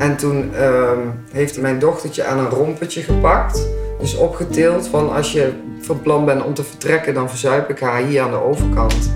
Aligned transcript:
En 0.00 0.16
toen 0.16 0.54
ehm, 0.54 0.98
heeft 1.32 1.54
hij 1.54 1.62
mijn 1.62 1.78
dochtertje 1.78 2.24
aan 2.24 2.38
een 2.38 2.48
rompertje 2.48 3.02
gepakt. 3.02 3.66
Dus 3.98 4.16
opgetild 4.16 4.88
van 4.88 5.12
als 5.12 5.32
je 5.32 5.52
van 5.80 6.00
plan 6.00 6.24
bent 6.24 6.44
om 6.44 6.54
te 6.54 6.64
vertrekken, 6.64 7.14
dan 7.14 7.28
verzuip 7.28 7.70
ik 7.70 7.80
haar 7.80 8.02
hier 8.02 8.22
aan 8.22 8.30
de 8.30 8.42
overkant. 8.42 9.10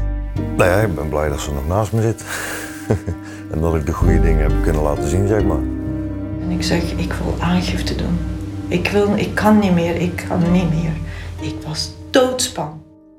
Nou 0.57 0.71
ja, 0.71 0.81
ik 0.81 0.95
ben 0.95 1.09
blij 1.09 1.29
dat 1.29 1.41
ze 1.41 1.53
nog 1.53 1.67
naast 1.67 1.93
me 1.93 2.03
zit. 2.03 2.25
en 3.53 3.61
dat 3.61 3.75
ik 3.75 3.87
de 3.87 3.93
goede 3.93 4.21
dingen 4.21 4.43
heb 4.43 4.63
kunnen 4.63 4.83
laten 4.83 5.09
zien, 5.09 5.29
zeg 5.29 5.45
maar. 5.45 5.63
En 6.41 6.51
ik 6.51 6.63
zeg, 6.63 6.83
ik 6.83 7.13
wil 7.13 7.35
aangifte 7.39 7.95
doen. 7.95 8.19
Ik, 8.69 8.89
wil, 8.89 9.17
ik 9.17 9.35
kan 9.35 9.59
niet 9.59 9.75
meer, 9.75 9.97
ik 9.97 10.25
kan 10.29 10.53
niet 10.53 10.71
meer. 10.71 10.93
Ik 11.41 11.55
was 11.67 11.95
doodsbang. 12.11 12.73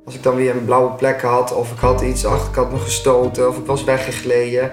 Als 0.06 0.16
ik 0.16 0.24
dan 0.24 0.36
weer 0.36 0.56
een 0.56 0.66
blauwe 0.66 0.92
plek 0.92 1.22
had, 1.22 1.54
of 1.54 1.72
ik 1.72 1.80
had 1.80 2.02
iets 2.02 2.26
achter, 2.26 2.50
ik 2.50 2.56
had 2.56 2.72
me 2.72 2.78
gestoten, 2.78 3.50
of 3.50 3.58
ik 3.58 3.66
was 3.66 3.84
weggegleden. 3.84 4.72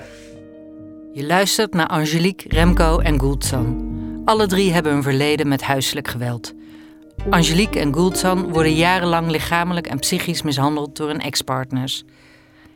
Je 1.15 1.27
luistert 1.27 1.75
naar 1.75 1.87
Angelique, 1.87 2.49
Remco 2.49 2.99
en 2.99 3.21
Guldzan. 3.21 3.93
Alle 4.25 4.47
drie 4.47 4.73
hebben 4.73 4.93
een 4.93 5.03
verleden 5.03 5.49
met 5.49 5.63
huiselijk 5.63 6.09
geweld. 6.09 6.55
Angelique 7.31 7.81
en 7.81 7.95
Guldzan 7.95 8.53
worden 8.53 8.75
jarenlang 8.75 9.31
lichamelijk 9.31 9.87
en 9.87 9.99
psychisch 9.99 10.43
mishandeld 10.43 10.97
door 10.97 11.09
hun 11.09 11.21
ex-partners. 11.21 12.05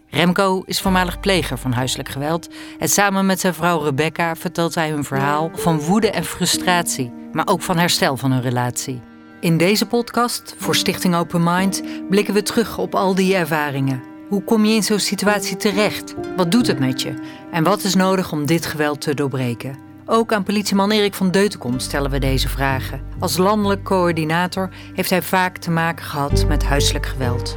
Remco 0.09 0.62
is 0.66 0.80
voormalig 0.80 1.20
pleger 1.20 1.59
van 1.59 1.73
huiselijk 1.73 2.09
geweld 2.09 2.48
en 2.79 2.88
samen 2.88 3.27
met 3.27 3.41
zijn 3.41 3.55
vrouw 3.55 3.83
Rebecca 3.83 4.37
vertelt 4.37 4.74
hij 4.74 4.91
hun 4.91 5.05
verhaal 5.05 5.51
van 5.55 5.80
woede 5.80 6.10
en 6.10 6.24
frustratie, 6.24 7.12
maar 7.32 7.48
ook 7.48 7.62
van 7.62 7.79
herstel 7.79 8.16
van 8.16 8.32
hun 8.32 8.43
relatie. 8.43 9.02
In 9.41 9.57
deze 9.57 9.87
podcast 9.87 10.55
voor 10.59 10.74
Stichting 10.74 11.15
Open 11.15 11.43
Mind 11.43 11.82
blikken 12.09 12.34
we 12.34 12.43
terug 12.43 12.79
op 12.79 12.95
al 12.95 13.15
die 13.15 13.34
ervaringen. 13.34 14.16
Hoe 14.29 14.45
kom 14.45 14.65
je 14.65 14.75
in 14.75 14.83
zo'n 14.83 14.98
situatie 14.98 15.57
terecht? 15.57 16.15
Wat 16.37 16.51
doet 16.51 16.66
het 16.66 16.79
met 16.79 17.03
je? 17.03 17.15
En 17.53 17.65
wat 17.65 17.83
is 17.83 17.95
nodig 17.95 18.33
om 18.33 18.47
dit 18.47 18.66
geweld 18.66 19.01
te 19.01 19.15
doorbreken? 19.15 19.79
Ook 20.07 20.33
aan 20.33 20.43
politieman 20.43 20.91
Erik 20.91 21.15
van 21.15 21.30
Deutenkom 21.30 21.79
stellen 21.79 22.11
we 22.11 22.19
deze 22.19 22.49
vragen. 22.49 23.02
Als 23.18 23.37
landelijk 23.37 23.83
coördinator 23.83 24.71
heeft 24.95 25.10
hij 25.10 25.23
vaak 25.23 25.59
te 25.59 25.71
maken 25.71 26.05
gehad 26.05 26.46
met 26.49 26.65
huiselijk 26.65 27.07
geweld. 27.07 27.57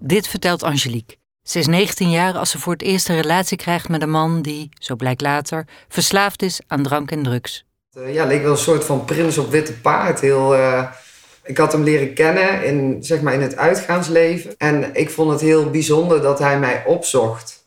Dit 0.00 0.28
vertelt 0.28 0.62
Angelique. 0.62 1.16
Ze 1.42 1.58
is 1.58 1.66
19 1.66 2.10
jaar 2.10 2.34
als 2.34 2.50
ze 2.50 2.58
voor 2.58 2.72
het 2.72 2.82
eerst 2.82 3.08
een 3.08 3.20
relatie 3.20 3.56
krijgt 3.56 3.88
met 3.88 4.02
een 4.02 4.10
man 4.10 4.42
die, 4.42 4.68
zo 4.78 4.96
blijkt 4.96 5.20
later, 5.20 5.66
verslaafd 5.88 6.42
is 6.42 6.60
aan 6.66 6.82
drank 6.82 7.10
en 7.10 7.22
drugs. 7.22 7.64
Uh, 7.98 8.14
ja, 8.14 8.24
leek 8.24 8.42
wel 8.42 8.50
een 8.50 8.56
soort 8.56 8.84
van 8.84 9.04
prins 9.04 9.38
op 9.38 9.50
witte 9.50 9.72
paard. 9.72 10.20
Heel, 10.20 10.54
uh, 10.54 10.90
ik 11.44 11.56
had 11.56 11.72
hem 11.72 11.82
leren 11.82 12.14
kennen 12.14 12.64
in, 12.64 13.04
zeg 13.04 13.20
maar, 13.20 13.34
in 13.34 13.40
het 13.40 13.56
uitgaansleven. 13.56 14.54
En 14.58 14.94
ik 14.94 15.10
vond 15.10 15.30
het 15.30 15.40
heel 15.40 15.70
bijzonder 15.70 16.22
dat 16.22 16.38
hij 16.38 16.58
mij 16.58 16.84
opzocht. 16.86 17.62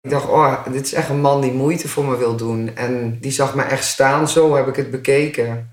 Ik 0.00 0.10
dacht, 0.10 0.28
oh, 0.28 0.66
dit 0.72 0.84
is 0.84 0.92
echt 0.92 1.08
een 1.08 1.20
man 1.20 1.40
die 1.40 1.52
moeite 1.52 1.88
voor 1.88 2.04
me 2.04 2.16
wil 2.16 2.36
doen. 2.36 2.76
En 2.76 3.18
die 3.20 3.30
zag 3.30 3.54
me 3.54 3.62
echt 3.62 3.84
staan, 3.84 4.28
zo 4.28 4.54
heb 4.54 4.68
ik 4.68 4.76
het 4.76 4.90
bekeken. 4.90 5.72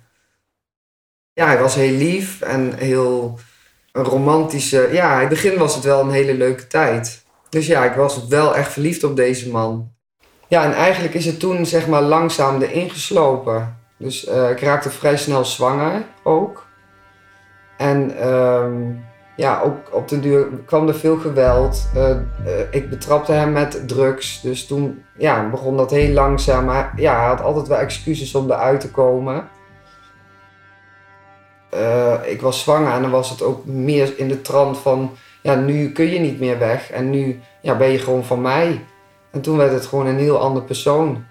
Ja, 1.34 1.46
hij 1.46 1.60
was 1.60 1.76
heel 1.76 1.98
lief 1.98 2.42
en 2.42 2.74
heel 2.78 3.40
een 3.92 4.04
romantische... 4.04 4.90
Ja, 4.92 5.14
in 5.14 5.20
het 5.20 5.30
begin 5.30 5.58
was 5.58 5.76
het 5.76 5.84
wel 5.84 6.02
een 6.02 6.12
hele 6.12 6.34
leuke 6.34 6.68
tijd. 6.68 7.26
Dus 7.50 7.68
ja, 7.68 7.86
ik 7.86 7.96
was 7.96 8.28
wel 8.28 8.56
echt 8.56 8.72
verliefd 8.72 9.04
op 9.04 9.16
deze 9.16 9.50
man. 9.50 9.92
Ja, 10.48 10.64
en 10.64 10.74
eigenlijk 10.74 11.14
is 11.14 11.26
het 11.26 11.40
toen 11.40 11.66
zeg 11.66 11.88
maar 11.88 12.02
langzaam 12.02 12.62
erin 12.62 12.90
geslopen. 12.90 13.78
Dus 13.98 14.28
uh, 14.28 14.50
ik 14.50 14.60
raakte 14.60 14.90
vrij 14.90 15.18
snel 15.18 15.46
zwanger 15.46 16.06
ook. 16.24 16.68
En 17.82 18.28
um, 18.30 19.04
ja, 19.36 19.62
ook 19.62 19.94
op 19.94 20.08
de 20.08 20.20
duur 20.20 20.48
kwam 20.66 20.88
er 20.88 20.96
veel 20.96 21.18
geweld. 21.18 21.90
Uh, 21.96 22.10
uh, 22.10 22.16
ik 22.72 22.90
betrapte 22.90 23.32
hem 23.32 23.52
met 23.52 23.88
drugs. 23.88 24.42
Dus 24.42 24.68
toen 24.68 25.04
ja, 25.18 25.50
begon 25.50 25.78
dat 25.78 25.92
heel 25.92 26.14
langzaam. 26.14 26.66
Maar 26.66 26.94
ja, 26.96 27.20
hij 27.20 27.28
had 27.28 27.42
altijd 27.42 27.68
wel 27.68 27.78
excuses 27.78 28.36
om 28.36 28.52
eruit 28.52 28.80
te 28.80 28.92
komen. 28.92 29.48
Uh, 31.74 32.14
ik 32.26 32.42
was 32.42 32.62
zwanger 32.62 32.94
en 32.94 33.02
dan 33.02 33.12
was 33.12 33.30
het 33.30 33.42
ook 33.42 33.66
meer 33.66 34.14
in 34.18 34.28
de 34.28 34.42
trant 34.42 34.78
van... 34.78 35.12
Ja, 35.42 35.56
nu 35.56 35.92
kun 35.92 36.06
je 36.06 36.20
niet 36.20 36.40
meer 36.40 36.60
weg 36.60 36.92
en 36.92 37.10
nu 37.10 37.40
ja, 37.62 37.78
ben 37.78 37.88
je 37.88 38.00
gewoon 38.00 38.24
van 38.24 38.42
mij. 38.42 38.86
En 39.32 39.42
toen 39.42 39.58
werd 39.58 39.72
het 39.72 39.86
gewoon 39.86 40.06
een 40.06 40.20
heel 40.20 40.40
ander 40.40 40.64
persoon. 40.64 41.26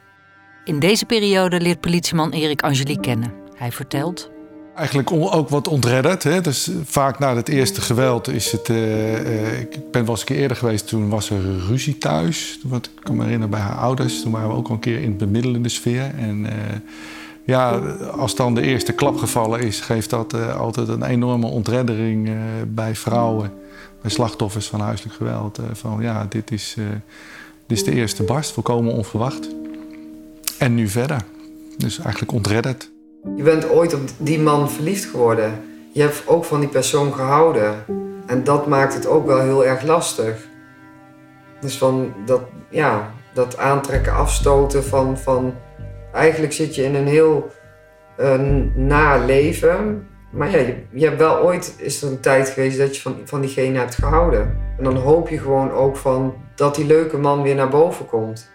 In 0.64 0.78
deze 0.78 1.06
periode 1.06 1.60
leert 1.60 1.80
politieman 1.80 2.30
Erik 2.30 2.62
Angelique 2.62 3.00
kennen. 3.00 3.32
Hij 3.54 3.72
vertelt... 3.72 4.30
Eigenlijk 4.75 5.10
ook 5.12 5.48
wat 5.48 5.69
ontredderd. 5.69 6.22
Hè? 6.22 6.41
Dus 6.41 6.70
vaak 6.84 7.19
na 7.19 7.36
het 7.36 7.48
eerste 7.48 7.81
geweld 7.81 8.28
is 8.28 8.53
het... 8.53 8.69
Uh, 8.69 9.12
uh, 9.12 9.60
ik 9.60 9.91
ben 9.91 10.03
wel 10.03 10.10
eens 10.10 10.20
een 10.20 10.26
keer 10.26 10.36
eerder 10.36 10.56
geweest, 10.56 10.88
toen 10.88 11.08
was 11.08 11.31
er 11.31 11.41
ruzie 11.69 11.98
thuis. 11.98 12.58
Wat 12.64 12.86
ik 12.86 13.03
kan 13.03 13.16
me 13.16 13.22
herinneren 13.22 13.50
bij 13.50 13.60
haar 13.60 13.76
ouders. 13.76 14.22
Toen 14.22 14.32
waren 14.32 14.48
we 14.48 14.54
ook 14.54 14.69
al 14.69 14.75
een 14.75 14.80
keer 14.80 15.00
in 15.00 15.09
het 15.09 15.19
bemiddelende 15.19 15.69
sfeer. 15.69 16.14
En 16.16 16.47
ja, 17.44 17.70
als 18.16 18.34
dan 18.34 18.54
de 18.54 18.60
eerste 18.60 18.92
klap 18.92 19.16
gevallen 19.16 19.60
is... 19.60 19.80
geeft 19.80 20.10
dat 20.10 20.34
altijd 20.56 20.88
een 20.88 21.03
enorme 21.03 21.47
ontreddering 21.47 22.30
bij 22.69 22.94
vrouwen. 22.94 23.53
Bij 24.03 24.10
slachtoffers 24.10 24.66
van 24.66 24.80
huiselijk 24.80 25.16
geweld. 25.16 25.59
van 25.72 25.98
ja, 26.00 26.26
dit 26.28 26.50
is, 26.50 26.76
dit 27.66 27.78
is 27.78 27.84
de 27.84 27.92
eerste 27.92 28.22
barst, 28.22 28.53
volkomen 28.53 28.92
onverwacht. 28.92 29.48
En 30.59 30.75
nu 30.75 30.88
verder. 30.88 31.22
Dus 31.76 31.98
eigenlijk 31.98 32.32
ontredderd. 32.32 32.91
Je 33.36 33.42
bent 33.42 33.70
ooit 33.70 33.94
op 33.94 34.00
die 34.16 34.41
man 34.41 34.70
verliefd 34.70 35.04
geworden. 35.04 35.64
Je 35.92 36.00
hebt 36.03 36.22
ook 36.26 36.44
van 36.44 36.60
die 36.60 36.69
persoon 36.69 37.12
gehouden. 37.12 37.75
En 38.26 38.44
dat 38.44 38.66
maakt 38.66 38.94
het 38.94 39.06
ook 39.06 39.26
wel 39.26 39.41
heel 39.41 39.66
erg 39.66 39.82
lastig. 39.82 40.48
Dus 41.60 41.78
van 41.78 42.14
dat, 42.25 42.41
ja, 42.69 43.12
dat 43.34 43.59
aantrekken, 43.59 44.14
afstoten 44.14 44.84
van, 44.84 45.19
van... 45.19 45.54
Eigenlijk 46.12 46.53
zit 46.53 46.75
je 46.75 46.82
in 46.82 46.94
een 46.94 47.06
heel 47.06 47.50
uh, 48.20 48.41
na 48.75 49.16
leven. 49.25 50.09
Maar 50.30 50.50
ja, 50.50 50.75
je, 50.91 51.04
hebt 51.04 51.19
wel 51.19 51.38
ooit... 51.42 51.75
Is 51.76 52.03
er 52.03 52.10
een 52.10 52.20
tijd 52.20 52.48
geweest 52.48 52.78
dat 52.78 52.97
je 52.97 53.03
van, 53.03 53.16
van 53.25 53.41
diegene 53.41 53.78
hebt 53.78 53.94
gehouden. 53.94 54.56
En 54.78 54.84
dan 54.84 54.97
hoop 54.97 55.28
je 55.28 55.38
gewoon 55.38 55.70
ook 55.70 55.97
van 55.97 56.34
dat 56.54 56.75
die 56.75 56.86
leuke 56.86 57.19
man 57.19 57.42
weer 57.42 57.54
naar 57.54 57.69
boven 57.69 58.06
komt. 58.06 58.50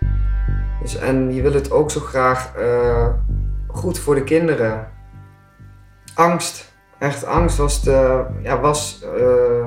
Dus, 0.81 0.97
en 0.97 1.33
je 1.33 1.41
wil 1.41 1.53
het 1.53 1.71
ook 1.71 1.91
zo 1.91 1.99
graag... 1.99 2.51
Uh, 2.59 3.07
goed 3.75 3.99
voor 3.99 4.15
de 4.15 4.23
kinderen. 4.23 4.87
Angst. 6.13 6.73
Echt 6.97 7.25
angst 7.25 7.57
was, 7.57 7.83
de, 7.83 8.25
ja, 8.41 8.59
was, 8.59 9.05
uh, 9.17 9.65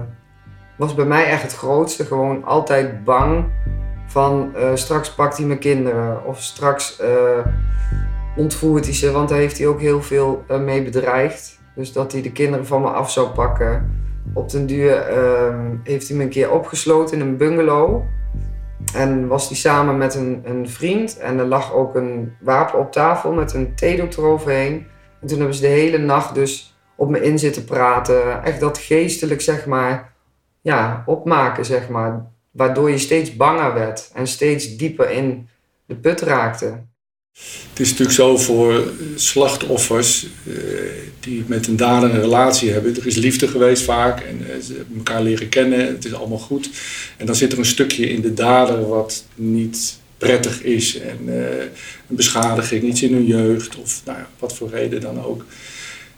was 0.76 0.94
bij 0.94 1.04
mij 1.04 1.24
echt 1.24 1.42
het 1.42 1.54
grootste. 1.54 2.04
Gewoon 2.04 2.44
altijd 2.44 3.04
bang 3.04 3.44
van 4.06 4.52
uh, 4.56 4.70
straks 4.74 5.14
pakt 5.14 5.36
hij 5.36 5.46
mijn 5.46 5.58
kinderen. 5.58 6.24
Of 6.24 6.42
straks 6.42 7.00
uh, 7.00 7.46
ontvoert 8.36 8.84
hij 8.84 8.94
ze. 8.94 9.10
Want 9.10 9.28
daar 9.28 9.38
heeft 9.38 9.58
hij 9.58 9.66
ook 9.66 9.80
heel 9.80 10.02
veel 10.02 10.44
mee 10.48 10.82
bedreigd. 10.82 11.58
Dus 11.74 11.92
dat 11.92 12.12
hij 12.12 12.22
de 12.22 12.32
kinderen 12.32 12.66
van 12.66 12.80
me 12.80 12.88
af 12.88 13.10
zou 13.10 13.28
pakken. 13.28 13.96
Op 14.34 14.50
den 14.50 14.66
duur 14.66 14.96
ehm, 14.96 15.76
heeft 15.82 16.08
hij 16.08 16.16
me 16.16 16.22
een 16.22 16.28
keer 16.28 16.50
opgesloten 16.50 17.20
in 17.20 17.26
een 17.26 17.36
bungalow. 17.36 18.02
En 18.94 19.26
was 19.26 19.48
hij 19.48 19.56
samen 19.56 19.98
met 19.98 20.14
een, 20.14 20.42
een 20.44 20.68
vriend 20.68 21.18
en 21.18 21.38
er 21.38 21.46
lag 21.46 21.72
ook 21.72 21.94
een 21.94 22.36
wapen 22.40 22.78
op 22.78 22.92
tafel 22.92 23.32
met 23.32 23.52
een 23.52 23.74
theedoek 23.74 24.12
eroverheen. 24.12 24.86
En 25.20 25.26
toen 25.26 25.38
hebben 25.38 25.56
ze 25.56 25.60
de 25.60 25.66
hele 25.66 25.98
nacht 25.98 26.34
dus 26.34 26.76
op 26.96 27.08
me 27.08 27.22
in 27.22 27.38
zitten 27.38 27.64
praten. 27.64 28.42
Echt 28.42 28.60
dat 28.60 28.78
geestelijk, 28.78 29.40
zeg 29.40 29.66
maar, 29.66 30.12
ja, 30.60 31.02
opmaken, 31.06 31.64
zeg 31.64 31.88
maar. 31.88 32.26
Waardoor 32.50 32.90
je 32.90 32.98
steeds 32.98 33.36
banger 33.36 33.74
werd 33.74 34.10
en 34.14 34.26
steeds 34.26 34.76
dieper 34.76 35.10
in 35.10 35.48
de 35.86 35.96
put 35.96 36.20
raakte. 36.20 36.86
Het 37.78 37.86
is 37.86 37.88
natuurlijk 37.88 38.16
zo 38.16 38.36
voor 38.36 38.92
slachtoffers 39.14 40.26
uh, 40.46 40.54
die 41.20 41.44
met 41.46 41.66
een 41.66 41.76
dader 41.76 42.10
een 42.10 42.20
relatie 42.20 42.70
hebben. 42.70 42.96
Er 42.96 43.06
is 43.06 43.16
liefde 43.16 43.48
geweest 43.48 43.82
vaak 43.82 44.20
en 44.20 44.40
uh, 44.40 44.62
ze 44.62 44.72
hebben 44.72 44.96
elkaar 44.96 45.22
leren 45.22 45.48
kennen. 45.48 45.86
Het 45.86 46.04
is 46.04 46.14
allemaal 46.14 46.38
goed. 46.38 46.70
En 47.16 47.26
dan 47.26 47.34
zit 47.34 47.52
er 47.52 47.58
een 47.58 47.64
stukje 47.64 48.10
in 48.10 48.20
de 48.20 48.34
dader 48.34 48.88
wat 48.88 49.24
niet 49.34 49.98
prettig 50.16 50.62
is. 50.62 50.98
En 50.98 51.18
uh, 51.24 51.34
een 52.08 52.16
beschadiging, 52.16 52.82
iets 52.82 53.02
in 53.02 53.12
hun 53.12 53.26
jeugd 53.26 53.76
of 53.76 54.02
nou 54.04 54.18
ja, 54.18 54.28
wat 54.38 54.54
voor 54.54 54.70
reden 54.70 55.00
dan 55.00 55.24
ook. 55.24 55.44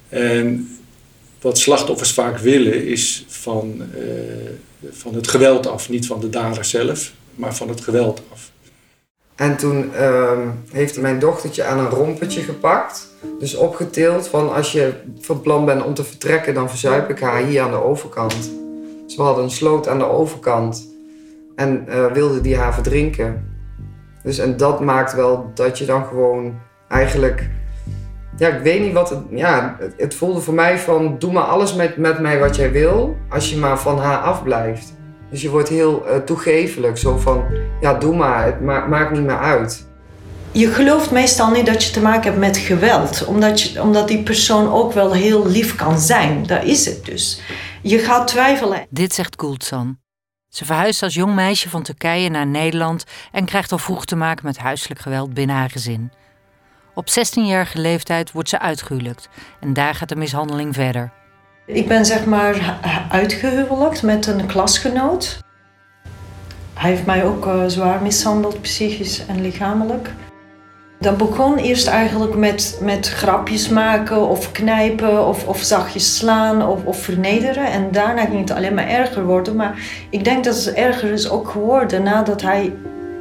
En 0.09 0.79
wat 1.41 1.59
slachtoffers 1.59 2.13
vaak 2.13 2.39
willen 2.39 2.87
is 2.87 3.25
van, 3.29 3.83
van 4.91 5.15
het 5.15 5.29
geweld 5.29 5.67
af. 5.67 5.89
Niet 5.89 6.07
van 6.07 6.21
de 6.21 6.29
dader 6.29 6.65
zelf, 6.65 7.13
maar 7.35 7.57
van 7.57 7.69
het 7.69 7.81
geweld 7.81 8.23
af. 8.33 8.50
En 9.41 9.57
toen 9.57 9.91
uh, 10.01 10.33
heeft 10.71 11.01
mijn 11.01 11.19
dochtertje 11.19 11.65
aan 11.65 11.79
een 11.79 11.89
rompertje 11.89 12.41
gepakt. 12.41 13.09
Dus 13.39 13.55
opgetild 13.55 14.29
van 14.29 14.55
als 14.55 14.73
je 14.73 14.93
van 15.21 15.41
plan 15.41 15.65
bent 15.65 15.85
om 15.85 15.95
te 15.95 16.05
vertrekken, 16.05 16.55
dan 16.55 16.69
verzuip 16.69 17.11
ik 17.11 17.21
haar 17.21 17.43
hier 17.43 17.63
aan 17.63 17.71
de 17.71 17.85
overkant. 17.85 18.51
Dus 19.07 19.17
we 19.17 19.23
hadden 19.23 19.45
een 19.45 19.51
sloot 19.51 19.89
aan 19.89 19.99
de 19.99 20.09
overkant. 20.09 20.89
En 21.57 21.87
uh, 21.89 22.07
wilde 22.07 22.41
die 22.41 22.57
haar 22.57 22.75
verdrinken. 22.75 23.57
Dus 24.23 24.39
en 24.39 24.57
dat 24.57 24.81
maakt 24.81 25.15
wel 25.15 25.51
dat 25.55 25.79
je 25.79 25.85
dan 25.85 26.05
gewoon 26.05 26.55
eigenlijk... 26.89 27.51
Ja, 28.37 28.49
ik 28.49 28.63
weet 28.63 28.81
niet 28.81 28.93
wat 28.93 29.11
het... 29.11 29.21
Ja, 29.31 29.77
het, 29.79 29.95
het 29.97 30.15
voelde 30.15 30.41
voor 30.41 30.55
mij 30.55 30.79
van... 30.79 31.19
Doe 31.19 31.33
maar 31.33 31.43
alles 31.43 31.75
met, 31.75 31.97
met 31.97 32.21
mij 32.21 32.39
wat 32.39 32.57
jij 32.57 32.73
wil. 32.73 33.17
Als 33.29 33.51
je 33.51 33.57
maar 33.57 33.79
van 33.79 33.99
haar 33.99 34.19
afblijft. 34.19 34.99
Dus 35.31 35.43
je 35.43 35.51
wordt 35.51 35.69
heel 35.69 36.07
uh, 36.07 36.17
toegevelijk. 36.17 36.99
Zo 36.99 37.17
van, 37.17 37.45
ja, 37.81 37.95
doe 37.95 38.17
maar, 38.17 38.45
het 38.45 38.61
ma 38.61 38.87
maakt 38.87 39.11
niet 39.11 39.23
meer 39.23 39.39
uit. 39.39 39.87
je 40.53 40.69
gelooft 40.69 41.11
meestal 41.11 41.51
niet 41.51 41.67
dat 41.67 41.85
je 41.85 41.93
te 41.93 42.01
maken 42.01 42.25
hebt 42.25 42.39
met 42.39 42.57
geweld, 42.57 43.25
omdat, 43.25 43.61
je, 43.61 43.83
omdat 43.83 44.09
die 44.09 44.23
persoon 44.23 44.73
ook 44.73 44.93
wel 44.93 45.13
heel 45.13 45.47
lief 45.47 45.77
kan 45.77 45.99
zijn. 45.99 46.47
Dat 46.47 46.65
is 46.65 46.87
het 46.87 47.05
dus. 47.05 47.41
Je 47.83 47.99
gaat 47.99 48.29
twijfelen. 48.29 48.87
Dit 48.91 49.15
zegt 49.15 49.41
Gultsan. 49.41 49.99
Ze 50.49 50.65
verhuist 50.65 51.03
als 51.03 51.15
jong 51.15 51.35
meisje 51.35 51.69
van 51.69 51.83
Turkije 51.83 52.29
naar 52.29 52.47
Nederland 52.47 53.05
en 53.33 53.45
krijgt 53.45 53.73
al 53.73 53.79
vroeg 53.79 54.05
te 54.05 54.17
maken 54.17 54.47
met 54.47 54.59
huiselijk 54.59 55.01
geweld 55.01 55.35
binnen 55.35 55.57
haar 55.57 55.71
gezin. 55.71 56.13
Op 56.95 57.09
16-jarige 57.09 57.79
leeftijd 57.79 58.33
wordt 58.33 58.49
ze 58.49 58.59
uitgehuwelijkt 58.59 59.29
en 59.61 59.73
daar 59.73 59.95
gaat 59.95 60.09
de 60.09 60.17
mishandeling 60.17 60.75
verder. 60.75 61.13
Ik 61.73 61.89
ben 61.89 62.07
zeg 62.07 62.27
maar 62.27 62.79
uitgehuwelijkt 63.11 64.03
met 64.03 64.27
een 64.27 64.47
klasgenoot. 64.47 65.39
Hij 66.75 66.91
heeft 66.91 67.07
mij 67.07 67.25
ook 67.25 67.47
uh, 67.47 67.65
zwaar 67.67 68.03
mishandeld, 68.03 68.61
psychisch 68.61 69.27
en 69.27 69.41
lichamelijk. 69.41 70.11
Dat 71.01 71.17
begon 71.17 71.57
eerst 71.57 71.87
eigenlijk 71.87 72.35
met, 72.35 72.79
met 72.83 73.09
grapjes 73.09 73.69
maken 73.69 74.29
of 74.29 74.53
knijpen 74.53 75.27
of, 75.27 75.47
of 75.47 75.59
zachtjes 75.61 76.17
slaan 76.17 76.67
of, 76.67 76.85
of 76.85 77.03
vernederen. 77.03 77.67
En 77.67 77.91
daarna 77.91 78.25
ging 78.25 78.41
het 78.41 78.51
alleen 78.51 78.75
maar 78.75 78.89
erger 78.89 79.25
worden. 79.25 79.57
Maar 79.57 79.79
ik 80.11 80.25
denk 80.25 80.45
dat 80.45 80.65
het 80.65 80.75
erger 80.75 81.11
is 81.11 81.31
ook 81.31 81.49
geworden 81.49 82.03
nadat 82.03 82.43
hij 82.43 82.73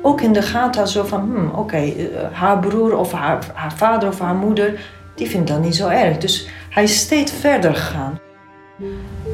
ook 0.01 0.21
in 0.21 0.33
de 0.33 0.41
gaten 0.41 0.81
had 0.81 0.89
zo 0.89 1.03
van... 1.03 1.19
Hmm, 1.19 1.51
oké, 1.55 1.77
eh, 1.77 1.93
haar 2.31 2.59
broer 2.59 2.97
of 2.97 3.11
haar, 3.11 3.45
haar 3.53 3.73
vader 3.73 4.09
of 4.09 4.19
haar 4.19 4.35
moeder, 4.35 4.79
die 5.15 5.29
vindt 5.29 5.47
dat 5.47 5.61
niet 5.61 5.75
zo 5.75 5.87
erg. 5.87 6.17
Dus 6.17 6.47
hij 6.69 6.83
is 6.83 6.97
steeds 6.97 7.31
verder 7.31 7.75
gegaan. 7.75 8.19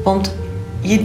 Want 0.04 0.34
je, 0.80 1.04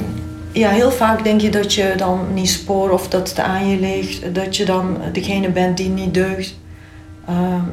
ja, 0.52 0.70
heel 0.70 0.92
vaak 0.92 1.24
denk 1.24 1.42
je 1.42 1.50
dat 1.50 1.74
je 1.74 1.94
dan 1.98 2.34
niet 2.34 2.50
spoort 2.50 2.92
of 2.92 3.08
dat 3.08 3.30
het 3.30 3.40
aan 3.40 3.68
je 3.68 3.80
ligt. 3.80 4.36
Dat 4.36 4.58
je 4.58 4.66
dan 4.66 4.98
degene 5.12 5.50
bent 5.50 5.78
die 5.78 5.90
niet 5.90 6.14
deugt. 6.14 6.56
Ehm, 7.28 7.66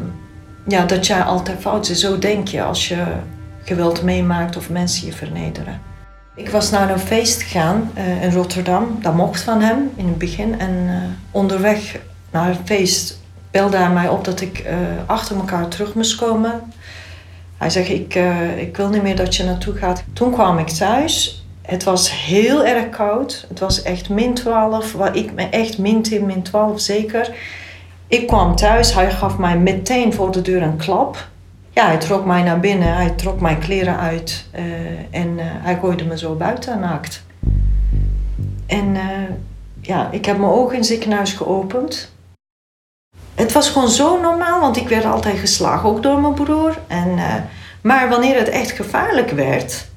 ja, 0.67 0.85
dat 0.85 1.06
jij 1.06 1.23
altijd 1.23 1.61
fout 1.61 1.88
is. 1.88 2.00
Zo 2.00 2.19
denk 2.19 2.49
je 2.49 2.62
als 2.62 2.88
je 2.88 3.05
geweld 3.65 4.03
meemaakt 4.03 4.56
of 4.56 4.70
mensen 4.70 5.06
je 5.06 5.12
vernederen. 5.12 5.81
Ik 6.35 6.50
was 6.50 6.70
naar 6.70 6.91
een 6.91 6.99
feest 6.99 7.43
gegaan 7.43 7.91
uh, 7.97 8.23
in 8.23 8.32
Rotterdam. 8.32 8.99
Dat 9.03 9.15
mocht 9.15 9.41
van 9.41 9.61
hem 9.61 9.91
in 9.97 10.06
het 10.06 10.19
begin. 10.19 10.61
En 10.61 10.70
uh, 10.70 10.94
onderweg 11.31 11.99
naar 12.31 12.49
het 12.49 12.59
feest 12.65 13.19
belde 13.50 13.76
hij 13.76 13.91
mij 13.91 14.09
op 14.09 14.25
dat 14.25 14.41
ik 14.41 14.65
uh, 14.67 14.76
achter 15.06 15.37
elkaar 15.37 15.69
terug 15.69 15.94
moest 15.94 16.17
komen. 16.17 16.61
Hij 17.58 17.70
zegt, 17.70 17.88
ik, 17.88 18.14
ik 18.56 18.76
wil 18.76 18.88
niet 18.88 19.02
meer 19.02 19.16
dat 19.16 19.37
je 19.37 19.44
naartoe 19.44 19.75
gaat. 19.75 20.05
Toen 20.12 20.32
kwam 20.32 20.58
ik 20.58 20.69
thuis. 20.69 21.44
Het 21.62 21.84
was 21.84 22.25
heel 22.25 22.64
erg 22.64 22.88
koud. 22.88 23.46
Het 23.49 23.58
was 23.58 23.82
echt 23.82 24.08
min 24.08 24.34
12. 24.34 24.93
Waar 24.93 25.16
ik 25.16 25.32
me 25.32 25.43
echt 25.43 25.78
min 25.78 26.02
10, 26.02 26.26
min 26.26 26.43
12 26.43 26.81
zeker. 26.81 27.31
Ik 28.08 28.26
kwam 28.26 28.56
thuis, 28.56 28.94
hij 28.94 29.10
gaf 29.10 29.38
mij 29.38 29.58
meteen 29.58 30.12
voor 30.12 30.32
de 30.32 30.43
deur 30.43 30.62
een 30.62 30.76
klap. 30.76 31.28
Ja, 31.70 31.87
hij 31.87 31.99
trok 31.99 32.25
mij 32.25 32.43
naar 32.43 32.60
binnen, 32.60 32.94
hij 32.94 33.10
trok 33.10 33.40
mijn 33.40 33.58
kleren 33.58 33.99
uit 33.99 34.46
uh, 34.55 34.62
en 35.10 35.28
uh, 35.28 35.44
hij 35.44 35.78
gooide 35.81 36.05
me 36.05 36.19
zo 36.19 36.34
buiten 36.34 36.81
naakt. 36.81 37.22
En 38.66 38.96
ja, 39.81 40.08
ik 40.10 40.25
heb 40.25 40.38
mijn 40.38 40.50
ogen 40.50 40.76
in 40.76 40.84
ziekenhuis 40.84 41.32
geopend. 41.32 42.12
Het 43.38 43.52
was 43.52 43.70
gewoon 43.70 43.88
zo 43.88 44.20
normaal, 44.20 44.61
want 44.61 44.76
ik 44.76 44.88
werd 44.88 45.05
altijd 45.05 45.38
geslagen, 45.38 45.88
ook 45.88 46.02
door 46.02 46.20
mijn 46.20 46.35
broer. 46.35 46.79
En, 46.87 47.19
maar 47.81 48.08
wanneer 48.08 48.37
het 48.38 48.49
echt 48.49 48.70
gevaarlijk 48.70 49.31
werd, 49.31 49.88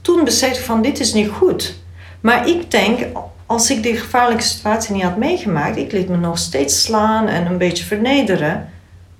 toen 0.00 0.24
besefte 0.24 0.58
ik 0.58 0.64
van 0.64 0.82
dit 0.82 1.00
is 1.00 1.12
niet 1.12 1.28
goed. 1.28 1.74
Maar 2.20 2.48
ik 2.48 2.70
denk, 2.70 3.06
als 3.46 3.70
ik 3.70 3.82
die 3.82 3.96
gevaarlijke 3.96 4.42
situatie 4.42 4.94
niet 4.94 5.02
had 5.02 5.16
meegemaakt, 5.16 5.76
ik 5.76 5.92
liet 5.92 6.08
me 6.08 6.16
nog 6.16 6.38
steeds 6.38 6.82
slaan 6.82 7.28
en 7.28 7.46
een 7.46 7.58
beetje 7.58 7.84
vernederen. 7.84 8.70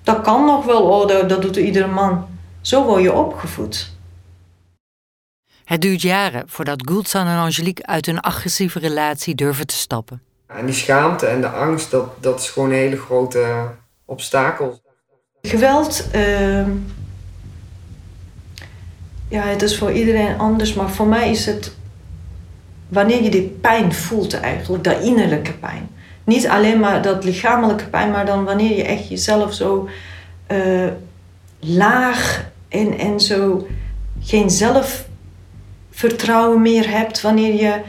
Dat 0.03 0.21
kan 0.21 0.45
nog 0.45 0.65
wel, 0.65 0.81
oh, 0.81 1.07
dat, 1.07 1.29
dat 1.29 1.41
doet 1.41 1.55
iedere 1.55 1.87
man. 1.87 2.27
Zo 2.61 2.83
word 2.83 3.01
je 3.01 3.13
opgevoed. 3.13 3.91
Het 5.63 5.81
duurt 5.81 6.01
jaren 6.01 6.43
voordat 6.47 6.81
Gulsan 6.85 7.27
en 7.27 7.37
Angelique 7.37 7.85
uit 7.85 8.05
hun 8.05 8.19
agressieve 8.19 8.79
relatie 8.79 9.35
durven 9.35 9.67
te 9.67 9.75
stappen. 9.75 10.21
En 10.57 10.65
die 10.65 10.75
schaamte 10.75 11.25
en 11.25 11.41
de 11.41 11.47
angst, 11.47 11.91
dat, 11.91 12.09
dat 12.19 12.39
is 12.39 12.49
gewoon 12.49 12.69
een 12.69 12.75
hele 12.75 12.97
grote 12.97 13.65
obstakel. 14.05 14.81
Geweld, 15.41 16.07
uh, 16.15 16.67
ja, 19.27 19.43
het 19.43 19.61
is 19.61 19.77
voor 19.77 19.91
iedereen 19.91 20.37
anders, 20.37 20.73
maar 20.73 20.89
voor 20.89 21.07
mij 21.07 21.29
is 21.29 21.45
het 21.45 21.75
wanneer 22.87 23.23
je 23.23 23.29
die 23.29 23.57
pijn 23.61 23.93
voelt 23.93 24.39
eigenlijk, 24.39 24.83
dat 24.83 24.99
innerlijke 24.99 25.53
pijn. 25.53 25.89
Niet 26.23 26.47
alleen 26.47 26.79
maar 26.79 27.01
dat 27.01 27.23
lichamelijke 27.23 27.87
pijn, 27.87 28.11
maar 28.11 28.25
dan 28.25 28.43
wanneer 28.43 28.77
je 28.77 28.83
echt 28.83 29.09
jezelf 29.09 29.53
zo 29.53 29.89
uh, 30.51 30.87
laag 31.59 32.49
en, 32.69 32.97
en 32.97 33.19
zo 33.19 33.67
geen 34.21 34.49
zelfvertrouwen 34.49 36.61
meer 36.61 36.89
hebt. 36.89 37.21
Wanneer 37.21 37.53
je, 37.53 37.81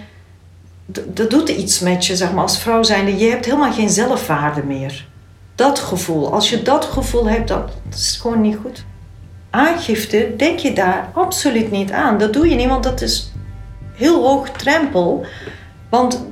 dat 0.87 1.31
doet 1.31 1.49
iets 1.49 1.81
met 1.81 2.07
je, 2.07 2.17
zeg 2.17 2.33
maar, 2.33 2.43
als 2.43 2.59
vrouw 2.59 2.83
zijnde. 2.83 3.17
Je 3.17 3.31
hebt 3.31 3.45
helemaal 3.45 3.73
geen 3.73 3.91
zelfwaarde 3.91 4.63
meer. 4.63 5.07
Dat 5.55 5.79
gevoel, 5.79 6.33
als 6.33 6.51
je 6.51 6.63
dat 6.63 6.85
gevoel 6.85 7.29
hebt, 7.29 7.49
dat, 7.49 7.71
is 7.93 8.19
gewoon 8.21 8.41
niet 8.41 8.57
goed. 8.63 8.85
Aangifte, 9.51 10.35
denk 10.37 10.59
je 10.59 10.73
daar 10.73 11.11
absoluut 11.15 11.71
niet 11.71 11.93
aan. 11.93 12.19
Dat 12.19 12.33
doe 12.33 12.49
je 12.49 12.55
niet, 12.55 12.69
want 12.69 12.85
dat 12.85 13.01
is 13.01 13.33
heel 13.93 14.23
hoog 14.23 14.51
drempel. 14.51 15.27
Want 15.89 16.25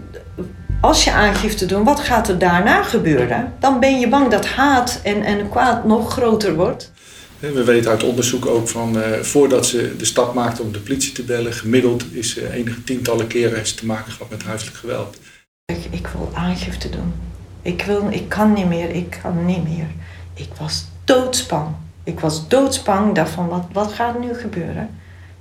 als 0.81 1.05
je 1.05 1.13
aangifte 1.13 1.67
doet, 1.67 1.85
wat 1.85 2.01
gaat 2.01 2.29
er 2.29 2.39
daarna 2.39 2.83
gebeuren? 2.83 3.53
Dan 3.59 3.81
ben 3.81 4.01
je 4.01 4.09
bang 4.09 4.31
dat 4.31 4.47
haat 4.47 5.01
en, 5.03 5.23
en 5.23 5.49
kwaad 5.49 5.85
nog 5.85 6.13
groter 6.13 6.55
wordt. 6.55 6.93
We 7.41 7.65
weten 7.65 7.91
uit 7.91 8.03
onderzoek 8.03 8.47
ook 8.47 8.69
van 8.69 8.97
uh, 8.97 9.19
voordat 9.21 9.67
ze 9.67 9.97
de 9.97 10.05
stap 10.05 10.35
maakte 10.35 10.63
om 10.63 10.73
de 10.73 10.79
politie 10.79 11.13
te 11.13 11.23
bellen, 11.23 11.53
gemiddeld 11.53 12.15
is 12.15 12.39
uh, 12.39 12.55
enige 12.55 12.85
tientallen 12.85 13.27
keren 13.27 13.57
heeft 13.57 13.69
ze 13.69 13.75
te 13.75 13.87
maken 13.87 14.13
gehad 14.13 14.31
met 14.31 14.43
huiselijk 14.43 14.77
geweld. 14.77 15.19
Ik, 15.65 15.85
ik 15.91 16.07
wil 16.07 16.31
aangifte 16.35 16.91
doen. 16.91 17.13
Ik, 17.63 17.83
wil, 17.83 18.09
ik 18.11 18.29
kan 18.29 18.53
niet 18.53 18.69
meer, 18.69 18.91
ik 18.91 19.19
kan 19.23 19.45
niet 19.45 19.65
meer. 19.69 19.87
Ik 20.35 20.49
was 20.59 20.85
doodsbang. 21.05 21.69
Ik 22.05 22.21
was 22.21 22.49
doodsbang 22.49 23.15
daarvan, 23.15 23.49
wat, 23.49 23.65
wat 23.73 23.93
gaat 23.93 24.15
er 24.15 24.21
nu 24.21 24.35
gebeuren? 24.35 24.91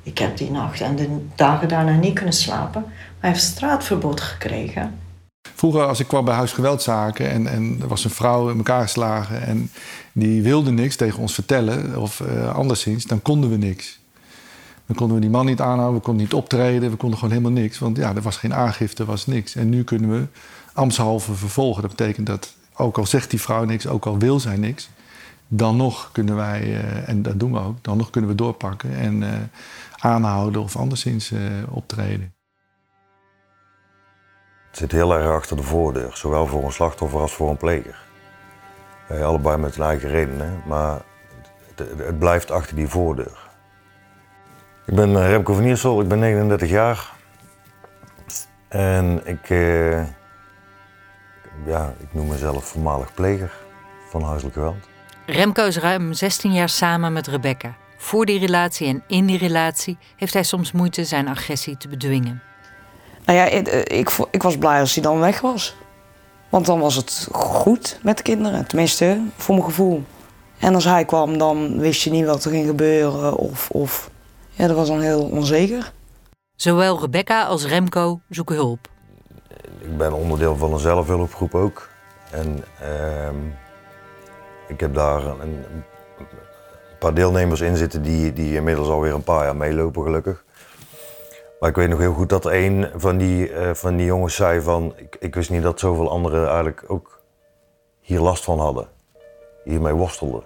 Ik 0.03 0.17
heb 0.17 0.37
die 0.37 0.51
nacht 0.51 0.81
en 0.81 0.95
de 0.95 1.25
dagen 1.35 1.67
daarna 1.67 1.95
niet 1.95 2.13
kunnen 2.13 2.33
slapen. 2.33 2.81
Maar 2.81 3.15
hij 3.19 3.29
heeft 3.29 3.43
straatverbod 3.43 4.21
gekregen. 4.21 4.99
Vroeger, 5.59 5.85
als 5.85 5.99
ik 5.99 6.07
kwam 6.07 6.25
bij 6.25 6.35
huisgeweldzaken 6.35 7.29
en, 7.29 7.47
en 7.47 7.77
er 7.81 7.87
was 7.87 8.03
een 8.03 8.09
vrouw 8.09 8.49
in 8.49 8.57
elkaar 8.57 8.81
geslagen 8.81 9.41
en 9.41 9.71
die 10.11 10.41
wilde 10.41 10.71
niks 10.71 10.95
tegen 10.95 11.19
ons 11.19 11.33
vertellen 11.33 12.01
of 12.01 12.19
uh, 12.19 12.55
anderszins, 12.55 13.05
dan 13.05 13.21
konden 13.21 13.49
we 13.49 13.57
niks. 13.57 13.99
Dan 14.85 14.95
konden 14.95 15.15
we 15.15 15.21
die 15.21 15.31
man 15.31 15.45
niet 15.45 15.61
aanhouden, 15.61 15.97
we 15.97 16.05
konden 16.05 16.23
niet 16.23 16.33
optreden, 16.33 16.89
we 16.89 16.95
konden 16.95 17.19
gewoon 17.19 17.33
helemaal 17.33 17.61
niks. 17.61 17.79
Want 17.79 17.97
ja, 17.97 18.15
er 18.15 18.21
was 18.21 18.37
geen 18.37 18.53
aangifte, 18.53 19.01
er 19.01 19.09
was 19.09 19.25
niks. 19.25 19.55
En 19.55 19.69
nu 19.69 19.83
kunnen 19.83 20.09
we 20.09 20.27
ambtshalve 20.73 21.33
vervolgen. 21.33 21.81
Dat 21.81 21.95
betekent 21.95 22.27
dat, 22.27 22.55
ook 22.73 22.97
al 22.97 23.05
zegt 23.05 23.29
die 23.29 23.41
vrouw 23.41 23.63
niks, 23.63 23.87
ook 23.87 24.05
al 24.05 24.17
wil 24.17 24.39
zij 24.39 24.57
niks, 24.57 24.89
dan 25.47 25.77
nog 25.77 26.09
kunnen 26.11 26.35
wij, 26.35 26.61
uh, 26.67 27.09
en 27.09 27.21
dat 27.21 27.39
doen 27.39 27.51
we 27.51 27.59
ook, 27.59 27.83
dan 27.83 27.97
nog 27.97 28.09
kunnen 28.09 28.29
we 28.29 28.35
doorpakken 28.35 28.97
en 28.97 29.21
uh, 29.21 29.29
aanhouden 29.97 30.61
of 30.61 30.75
anderszins 30.75 31.31
optreden. 31.69 32.38
Zit 34.79 34.91
heel 34.91 35.15
erg 35.15 35.31
achter 35.31 35.57
de 35.57 35.63
voordeur, 35.63 36.11
zowel 36.13 36.47
voor 36.47 36.63
een 36.63 36.71
slachtoffer 36.71 37.19
als 37.19 37.33
voor 37.33 37.49
een 37.49 37.57
pleger. 37.57 37.97
Allebei 39.21 39.57
met 39.57 39.75
hun 39.75 39.85
eigen 39.85 40.09
redenen, 40.09 40.61
maar 40.65 41.01
het, 41.75 41.89
het, 41.97 42.19
blijft 42.19 42.51
achter 42.51 42.75
die 42.75 42.87
voordeur. 42.87 43.49
Ik 44.85 44.95
ben 44.95 45.27
Remco 45.27 45.53
van 45.53 45.63
Iersel, 45.63 46.01
ik 46.01 46.07
ben 46.07 46.19
39 46.19 46.69
jaar. 46.69 47.11
En 48.67 49.21
ik, 49.23 49.47
ja, 51.65 51.93
ik 51.97 52.13
noem 52.13 52.27
mezelf 52.27 52.65
voormalig 52.65 53.13
pleger 53.13 53.51
van 54.09 54.23
huiselijk 54.23 54.55
geweld. 54.55 54.87
Remco 55.25 55.65
is 55.65 55.77
ruim 55.77 56.13
16 56.13 56.53
jaar 56.53 56.69
samen 56.69 57.13
met 57.13 57.27
Rebecca. 57.27 57.75
Voor 57.97 58.25
die 58.25 58.39
relatie 58.39 58.87
en 58.87 59.03
in 59.07 59.25
die 59.25 59.37
relatie 59.37 59.97
heeft 60.15 60.33
hij 60.33 60.43
soms 60.43 60.71
moeite 60.71 61.05
zijn 61.05 61.27
agressie 61.27 61.77
te 61.77 61.87
bedwingen. 61.87 62.41
Nou 63.29 63.41
ja, 63.41 63.47
ik, 63.47 63.67
ik, 63.67 64.09
ik 64.31 64.43
was 64.43 64.57
blij 64.57 64.79
als 64.79 64.93
hij 64.93 65.03
dan 65.03 65.19
weg 65.19 65.41
was. 65.41 65.75
Want 66.49 66.65
dan 66.65 66.79
was 66.79 66.95
het 66.95 67.27
goed 67.31 67.99
met 68.03 68.17
de 68.17 68.23
kinderen, 68.23 68.67
tenminste 68.67 69.21
voor 69.35 69.55
mijn 69.55 69.67
gevoel. 69.67 70.03
En 70.59 70.75
als 70.75 70.83
hij 70.83 71.05
kwam, 71.05 71.37
dan 71.37 71.79
wist 71.79 72.01
je 72.01 72.09
niet 72.09 72.25
wat 72.25 72.43
er 72.43 72.51
ging 72.51 72.67
gebeuren 72.67 73.35
of, 73.35 73.69
of 73.69 74.09
ja, 74.49 74.67
dat 74.67 74.75
was 74.75 74.87
dan 74.87 75.01
heel 75.01 75.21
onzeker. 75.23 75.91
Zowel 76.55 76.99
Rebecca 76.99 77.43
als 77.43 77.65
Remco 77.65 78.19
zoeken 78.29 78.55
hulp. 78.55 78.87
Ik 79.79 79.97
ben 79.97 80.13
onderdeel 80.13 80.55
van 80.55 80.73
een 80.73 80.79
zelfhulpgroep 80.79 81.55
ook. 81.55 81.89
En 82.31 82.63
uh, 82.81 83.29
ik 84.67 84.79
heb 84.79 84.93
daar 84.93 85.25
een, 85.25 85.39
een, 85.39 85.83
paar 86.99 87.13
deelnemers 87.13 87.61
in 87.61 87.77
zitten 87.77 88.01
die, 88.01 88.33
die 88.33 88.55
inmiddels 88.55 88.87
alweer 88.87 89.13
een 89.13 89.23
paar 89.23 89.45
jaar 89.45 89.55
meelopen, 89.55 90.03
gelukkig. 90.03 90.43
Maar 91.59 91.69
ik 91.69 91.75
weet 91.75 91.89
nog 91.89 91.99
heel 91.99 92.13
goed 92.13 92.29
dat 92.29 92.45
een 92.45 92.89
van 92.95 93.17
die, 93.17 93.51
uh, 93.51 93.73
van 93.73 93.95
die 93.95 94.05
jongens 94.05 94.35
zei 94.35 94.61
van... 94.61 94.93
Ik, 94.95 95.17
ik 95.19 95.35
wist 95.35 95.49
niet 95.49 95.63
dat 95.63 95.79
zoveel 95.79 96.09
anderen 96.09 96.47
eigenlijk 96.47 96.83
ook 96.87 97.21
hier 97.99 98.19
last 98.19 98.43
van 98.43 98.59
hadden. 98.59 98.87
hiermee 99.63 99.93
worstelde. 99.93 100.43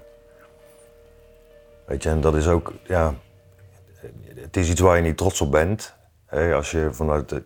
Weet 1.86 2.04
je, 2.04 2.10
en 2.10 2.22
dat 2.22 2.36
is 2.36 2.48
ook, 2.48 2.74
ja, 2.84 3.14
het 4.36 4.58
is 4.58 4.70
iets 4.70 4.82
waar 4.82 4.96
je 4.96 5.02
niet 5.02 5.18
trots 5.18 5.42
op 5.42 5.52
bent. 5.52 5.96
Hè, 6.26 6.54
als 6.54 6.72
je 6.72 6.90
vanuit 6.92 7.30
de, 7.30 7.42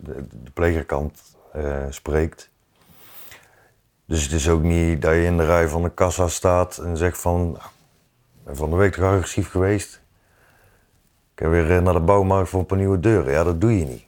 plegerkant 0.54 1.20
uh, 1.56 1.84
spreekt. 1.90 2.50
Dus 4.04 4.22
het 4.22 4.32
is 4.32 4.48
ook 4.48 4.62
niet 4.62 5.02
dat 5.02 5.12
je 5.12 5.24
in 5.24 5.36
de 5.36 5.44
rij 5.44 5.68
van 5.68 5.82
de 5.82 5.90
kassa 5.90 6.28
staat 6.28 6.78
en 6.78 6.96
zegt 6.96 7.18
van... 7.18 7.58
Nou, 8.44 8.56
van 8.56 8.70
de 8.70 8.76
week 8.76 8.94
toch 8.94 9.04
agressief 9.04 9.50
geweest. 9.50 10.00
Heb 11.38 11.50
weer 11.50 11.82
naar 11.82 11.92
de 11.92 12.00
bouwmarkt 12.00 12.48
voor 12.48 12.64
een 12.68 12.76
nieuwe 12.78 13.00
deuren. 13.00 13.32
Ja, 13.32 13.44
dat 13.44 13.60
doe 13.60 13.78
je 13.78 13.84
niet. 13.84 14.04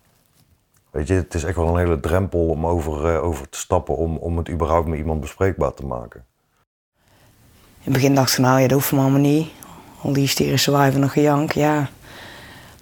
Weet 0.91 1.07
je, 1.07 1.15
het 1.15 1.35
is 1.35 1.45
echt 1.45 1.57
wel 1.57 1.69
een 1.69 1.79
hele 1.79 2.01
drempel 2.01 2.49
om 2.49 2.67
over, 2.67 3.15
uh, 3.15 3.25
over 3.25 3.49
te 3.49 3.59
stappen 3.59 3.97
om, 3.97 4.17
om 4.17 4.37
het 4.37 4.49
überhaupt 4.49 4.89
met 4.89 4.99
iemand 4.99 5.21
bespreekbaar 5.21 5.75
te 5.75 5.87
maken. 5.87 6.25
In 7.79 7.93
het 7.93 7.93
begin 7.93 8.15
dacht 8.15 8.33
ik, 8.33 8.39
nou 8.39 8.61
ja, 8.61 8.67
dat 8.67 8.79
hoeft 8.79 8.93
me 8.93 9.01
allemaal 9.01 9.21
niet. 9.21 9.49
Al 10.03 10.13
die 10.13 10.23
hysterische 10.23 10.71
wijven 10.71 11.01
nog 11.01 11.13
gejank, 11.13 11.53
ja. 11.53 11.89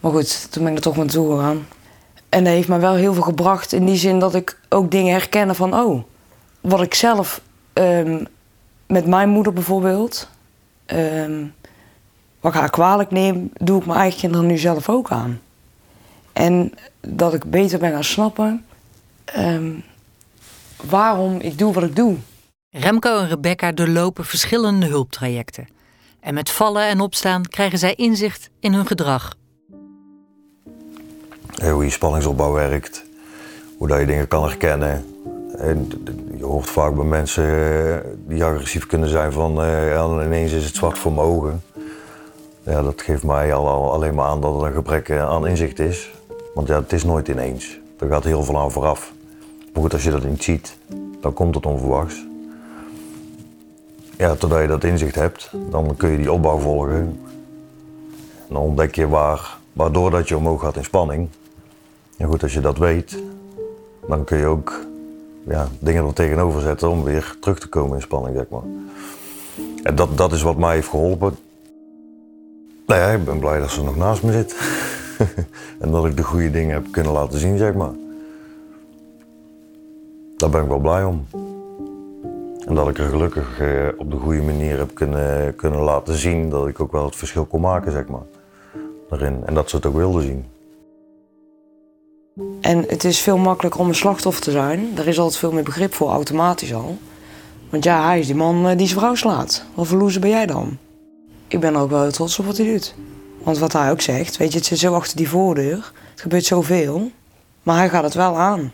Maar 0.00 0.12
goed, 0.12 0.52
toen 0.52 0.62
ben 0.62 0.72
ik 0.72 0.78
er 0.78 0.84
toch 0.84 0.96
mee 0.96 1.06
toe 1.06 1.36
gegaan. 1.36 1.66
En 2.28 2.44
dat 2.44 2.52
heeft 2.52 2.68
me 2.68 2.78
wel 2.78 2.94
heel 2.94 3.14
veel 3.14 3.22
gebracht 3.22 3.72
in 3.72 3.84
die 3.84 3.96
zin 3.96 4.18
dat 4.18 4.34
ik 4.34 4.60
ook 4.68 4.90
dingen 4.90 5.12
herkende 5.12 5.54
van... 5.54 5.74
oh, 5.74 6.02
wat 6.60 6.80
ik 6.80 6.94
zelf 6.94 7.40
um, 7.72 8.26
met 8.86 9.06
mijn 9.06 9.28
moeder 9.28 9.52
bijvoorbeeld... 9.52 10.28
Um, 10.86 11.54
wat 12.40 12.54
ik 12.54 12.60
haar 12.60 12.70
kwalijk 12.70 13.10
neem, 13.10 13.50
doe 13.52 13.80
ik 13.80 13.86
mijn 13.86 13.98
eigen 13.98 14.20
kinderen 14.20 14.46
nu 14.46 14.58
zelf 14.58 14.88
ook 14.88 15.10
aan. 15.10 15.40
En 16.32 16.72
dat 17.00 17.34
ik 17.34 17.44
beter 17.44 17.78
ben 17.78 17.92
gaan 17.92 18.04
snappen 18.04 18.64
um, 19.36 19.84
waarom 20.82 21.40
ik 21.40 21.58
doe 21.58 21.72
wat 21.72 21.82
ik 21.82 21.96
doe. 21.96 22.16
Remco 22.70 23.18
en 23.18 23.28
Rebecca 23.28 23.72
doorlopen 23.72 24.24
verschillende 24.24 24.86
hulptrajecten. 24.86 25.68
En 26.20 26.34
met 26.34 26.50
vallen 26.50 26.82
en 26.82 27.00
opstaan 27.00 27.48
krijgen 27.48 27.78
zij 27.78 27.94
inzicht 27.94 28.50
in 28.60 28.72
hun 28.72 28.86
gedrag. 28.86 29.34
Hoe 31.62 31.84
je 31.84 31.90
spanningsopbouw 31.90 32.52
werkt, 32.52 33.04
hoe 33.78 33.88
dat 33.88 33.98
je 33.98 34.06
dingen 34.06 34.28
kan 34.28 34.42
herkennen. 34.42 35.04
En 35.58 35.90
je 36.36 36.44
hoort 36.44 36.70
vaak 36.70 36.94
bij 36.94 37.04
mensen 37.04 37.44
eh, 37.44 38.10
die 38.26 38.44
agressief 38.44 38.86
kunnen 38.86 39.08
zijn 39.08 39.32
van 39.32 39.64
uh, 39.64 40.24
ineens 40.24 40.52
is 40.52 40.64
het 40.64 40.74
zwart 40.74 40.98
voor 40.98 41.12
mijn 41.12 41.26
ogen. 41.26 41.62
Ja, 42.68 42.82
dat 42.82 43.02
geeft 43.02 43.22
mij 43.22 43.54
al, 43.54 43.92
alleen 43.92 44.14
maar 44.14 44.26
aan 44.26 44.40
dat 44.40 44.60
er 44.60 44.66
een 44.66 44.72
gebrek 44.72 45.08
eh, 45.08 45.28
aan 45.28 45.46
inzicht 45.46 45.78
is. 45.78 46.10
Want 46.54 46.68
ja, 46.68 46.80
het 46.80 46.92
is 46.92 47.04
nooit 47.04 47.28
ineens. 47.28 47.78
Er 47.98 48.08
gaat 48.08 48.24
heel 48.24 48.42
veel 48.42 48.58
aan 48.58 48.70
vooraf. 48.70 49.12
Maar 49.72 49.82
goed, 49.82 49.92
als 49.92 50.04
je 50.04 50.10
dat 50.10 50.24
niet 50.24 50.42
ziet, 50.42 50.78
dan 51.20 51.32
komt 51.32 51.54
het 51.54 51.66
onverwachts. 51.66 52.26
Ja, 54.16 54.34
totdat 54.34 54.60
je 54.60 54.66
dat 54.66 54.84
inzicht 54.84 55.14
hebt, 55.14 55.50
dan 55.70 55.96
kun 55.96 56.10
je 56.10 56.16
die 56.16 56.32
opbouw 56.32 56.58
volgen. 56.58 57.20
En 58.48 58.54
dan 58.54 58.62
ontdek 58.62 58.94
je 58.94 59.08
waar, 59.08 59.58
waardoor 59.72 60.10
dat 60.10 60.28
je 60.28 60.36
omhoog 60.36 60.60
gaat 60.60 60.76
in 60.76 60.84
spanning. 60.84 61.28
En 62.16 62.28
goed, 62.28 62.42
als 62.42 62.52
je 62.52 62.60
dat 62.60 62.78
weet, 62.78 63.22
dan 64.06 64.24
kun 64.24 64.38
je 64.38 64.46
ook 64.46 64.80
ja, 65.46 65.68
dingen 65.78 66.06
er 66.06 66.12
tegenover 66.12 66.60
zetten 66.60 66.90
om 66.90 67.02
weer 67.02 67.36
terug 67.40 67.58
te 67.58 67.68
komen 67.68 67.96
in 67.96 68.02
spanning, 68.02 68.36
zeg 68.36 68.48
maar. 68.48 68.62
En 69.82 69.94
dat, 69.94 70.16
dat 70.16 70.32
is 70.32 70.42
wat 70.42 70.56
mij 70.56 70.74
heeft 70.74 70.88
geholpen. 70.88 71.36
Nou 72.88 73.00
ja, 73.00 73.08
ik 73.08 73.24
ben 73.24 73.38
blij 73.38 73.58
dat 73.58 73.70
ze 73.70 73.82
nog 73.82 73.96
naast 73.96 74.22
me 74.22 74.32
zit. 74.32 74.56
en 75.82 75.90
dat 75.90 76.06
ik 76.06 76.16
de 76.16 76.22
goede 76.22 76.50
dingen 76.50 76.74
heb 76.74 76.86
kunnen 76.90 77.12
laten 77.12 77.38
zien, 77.38 77.58
zeg 77.58 77.74
maar. 77.74 77.92
Daar 80.36 80.50
ben 80.50 80.62
ik 80.62 80.68
wel 80.68 80.78
blij 80.78 81.04
om. 81.04 81.26
En 82.66 82.74
dat 82.74 82.88
ik 82.88 82.98
er 82.98 83.08
gelukkig 83.08 83.60
eh, 83.60 83.88
op 83.96 84.10
de 84.10 84.16
goede 84.16 84.42
manier 84.42 84.78
heb 84.78 84.94
kunnen, 84.94 85.56
kunnen 85.56 85.80
laten 85.80 86.14
zien 86.14 86.50
dat 86.50 86.68
ik 86.68 86.80
ook 86.80 86.92
wel 86.92 87.04
het 87.04 87.16
verschil 87.16 87.44
kon 87.44 87.60
maken, 87.60 87.92
zeg 87.92 88.06
maar. 88.06 88.26
Daarin. 89.08 89.42
En 89.46 89.54
dat 89.54 89.70
ze 89.70 89.76
het 89.76 89.86
ook 89.86 89.96
wilden 89.96 90.22
zien. 90.22 90.46
En 92.60 92.84
het 92.86 93.04
is 93.04 93.20
veel 93.20 93.38
makkelijker 93.38 93.80
om 93.80 93.88
een 93.88 93.94
slachtoffer 93.94 94.42
te 94.42 94.50
zijn. 94.50 94.94
Daar 94.94 95.06
is 95.06 95.18
altijd 95.18 95.38
veel 95.38 95.52
meer 95.52 95.64
begrip 95.64 95.94
voor, 95.94 96.10
automatisch 96.10 96.74
al. 96.74 96.98
Want 97.70 97.84
ja, 97.84 98.06
hij 98.06 98.18
is 98.18 98.26
die 98.26 98.34
man 98.34 98.68
eh, 98.68 98.76
die 98.76 98.86
zijn 98.86 98.98
vrouw 98.98 99.14
slaat. 99.14 99.64
Wat 99.74 99.86
voor 99.86 100.12
ben 100.20 100.30
jij 100.30 100.46
dan? 100.46 100.78
Ik 101.48 101.60
ben 101.60 101.74
er 101.74 101.80
ook 101.80 101.90
wel 101.90 102.10
trots 102.10 102.38
op 102.38 102.46
wat 102.46 102.56
hij 102.56 102.66
doet. 102.66 102.94
Want 103.42 103.58
wat 103.58 103.72
hij 103.72 103.90
ook 103.90 104.00
zegt, 104.00 104.36
weet 104.36 104.52
je, 104.52 104.58
het 104.58 104.66
zit 104.66 104.78
zo 104.78 104.94
achter 104.94 105.16
die 105.16 105.28
voordeur. 105.28 105.92
Het 106.10 106.20
gebeurt 106.20 106.44
zoveel. 106.44 107.10
Maar 107.62 107.76
hij 107.76 107.88
gaat 107.88 108.02
het 108.02 108.14
wel 108.14 108.38
aan. 108.38 108.72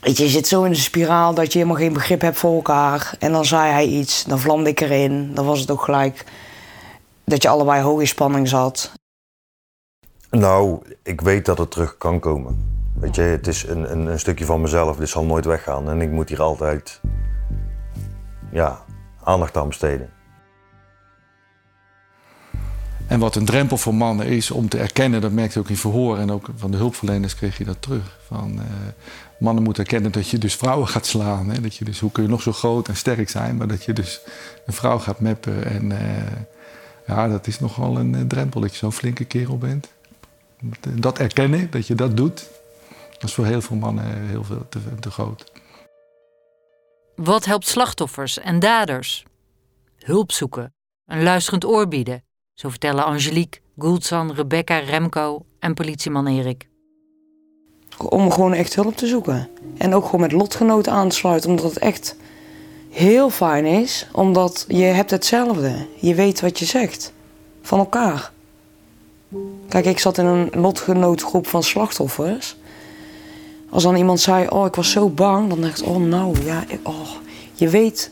Weet 0.00 0.16
je, 0.16 0.22
je 0.24 0.30
zit 0.30 0.46
zo 0.46 0.62
in 0.62 0.70
een 0.70 0.76
spiraal 0.76 1.34
dat 1.34 1.52
je 1.52 1.58
helemaal 1.58 1.80
geen 1.80 1.92
begrip 1.92 2.20
hebt 2.20 2.38
voor 2.38 2.54
elkaar. 2.54 3.14
En 3.18 3.32
dan 3.32 3.44
zei 3.44 3.72
hij 3.72 3.86
iets, 3.86 4.24
dan 4.24 4.38
vlamde 4.38 4.70
ik 4.70 4.80
erin. 4.80 5.34
Dan 5.34 5.46
was 5.46 5.60
het 5.60 5.70
ook 5.70 5.82
gelijk 5.82 6.24
dat 7.24 7.42
je 7.42 7.48
allebei 7.48 7.82
hoog 7.82 8.00
in 8.00 8.06
spanning 8.06 8.48
zat. 8.48 8.92
Nou, 10.30 10.82
ik 11.02 11.20
weet 11.20 11.44
dat 11.44 11.58
het 11.58 11.70
terug 11.70 11.98
kan 11.98 12.20
komen. 12.20 12.74
Weet 12.94 13.14
je, 13.14 13.22
het 13.22 13.46
is 13.46 13.66
een, 13.66 13.90
een, 13.92 14.06
een, 14.06 14.18
stukje 14.18 14.44
van 14.44 14.60
mezelf, 14.60 14.96
dit 14.96 15.08
zal 15.08 15.24
nooit 15.24 15.44
weggaan. 15.44 15.90
En 15.90 16.00
ik 16.00 16.10
moet 16.10 16.28
hier 16.28 16.42
altijd 16.42 17.00
ja, 18.52 18.84
aandacht 19.24 19.56
aan 19.56 19.68
besteden. 19.68 20.10
En 23.08 23.18
wat 23.18 23.36
een 23.36 23.44
drempel 23.44 23.76
voor 23.76 23.94
mannen 23.94 24.26
is 24.26 24.50
om 24.50 24.68
te 24.68 24.78
erkennen, 24.78 25.20
dat 25.20 25.32
merkte 25.32 25.58
ook 25.58 25.68
in 25.68 25.76
verhoor 25.76 26.18
en 26.18 26.30
ook 26.30 26.48
van 26.56 26.70
de 26.70 26.76
hulpverleners 26.76 27.34
kreeg 27.34 27.58
je 27.58 27.64
dat 27.64 27.82
terug. 27.82 28.18
Van, 28.26 28.52
uh, 28.54 28.62
mannen 29.38 29.64
moeten 29.64 29.82
erkennen 29.84 30.12
dat 30.12 30.28
je 30.28 30.38
dus 30.38 30.54
vrouwen 30.54 30.88
gaat 30.88 31.06
slaan. 31.06 31.50
Hè? 31.50 31.60
Dat 31.60 31.76
je 31.76 31.84
dus, 31.84 32.00
hoe 32.00 32.10
kun 32.10 32.22
je 32.22 32.28
nog 32.28 32.42
zo 32.42 32.52
groot 32.52 32.88
en 32.88 32.96
sterk 32.96 33.28
zijn, 33.28 33.56
maar 33.56 33.68
dat 33.68 33.84
je 33.84 33.92
dus 33.92 34.20
een 34.66 34.72
vrouw 34.72 34.98
gaat 34.98 35.20
meppen. 35.20 35.64
En 35.64 35.90
uh, 35.90 35.98
ja, 37.06 37.28
dat 37.28 37.46
is 37.46 37.60
nogal 37.60 37.98
een 37.98 38.14
uh, 38.14 38.20
drempel 38.20 38.60
dat 38.60 38.70
je 38.70 38.76
zo'n 38.76 38.92
flinke 38.92 39.24
kerel 39.24 39.58
bent. 39.58 39.88
Dat 40.94 41.18
erkennen, 41.18 41.70
dat 41.70 41.86
je 41.86 41.94
dat 41.94 42.16
doet, 42.16 42.48
dat 43.12 43.22
is 43.22 43.34
voor 43.34 43.46
heel 43.46 43.60
veel 43.60 43.76
mannen 43.76 44.26
heel 44.26 44.44
veel 44.44 44.66
te, 44.68 44.78
te 45.00 45.10
groot. 45.10 45.52
Wat 47.14 47.44
helpt 47.44 47.66
slachtoffers 47.66 48.38
en 48.38 48.58
daders? 48.58 49.24
Hulp 49.96 50.32
zoeken, 50.32 50.74
een 51.06 51.22
luisterend 51.22 51.64
oor 51.64 51.88
bieden. 51.88 52.25
Zo 52.56 52.68
vertellen 52.68 53.04
Angelique, 53.04 53.60
Guldzan, 53.78 54.32
Rebecca, 54.32 54.78
Remco 54.78 55.44
en 55.58 55.74
politieman 55.74 56.26
Erik. 56.26 56.68
Om 57.98 58.30
gewoon 58.30 58.52
echt 58.52 58.74
hulp 58.74 58.96
te 58.96 59.06
zoeken. 59.06 59.48
En 59.78 59.94
ook 59.94 60.04
gewoon 60.04 60.20
met 60.20 60.32
lotgenoten 60.32 60.92
aan 60.92 61.08
te 61.08 61.16
sluiten. 61.16 61.50
Omdat 61.50 61.64
het 61.64 61.78
echt 61.78 62.16
heel 62.90 63.30
fijn 63.30 63.64
is. 63.64 64.06
Omdat 64.12 64.64
je 64.68 64.84
hebt 64.84 65.10
hetzelfde. 65.10 65.86
Je 66.00 66.14
weet 66.14 66.40
wat 66.40 66.58
je 66.58 66.64
zegt. 66.64 67.12
Van 67.62 67.78
elkaar. 67.78 68.32
Kijk, 69.68 69.84
ik 69.84 69.98
zat 69.98 70.18
in 70.18 70.26
een 70.26 70.50
lotgenootgroep 70.54 71.46
van 71.46 71.62
slachtoffers. 71.62 72.56
Als 73.70 73.82
dan 73.82 73.96
iemand 73.96 74.20
zei, 74.20 74.48
oh, 74.48 74.66
ik 74.66 74.74
was 74.74 74.90
zo 74.90 75.08
bang, 75.08 75.48
dan 75.48 75.60
dacht 75.60 75.80
ik, 75.80 75.86
oh, 75.86 75.96
nou, 75.96 76.44
ja, 76.44 76.64
oh. 76.82 77.08
Je 77.52 77.68
weet 77.68 78.10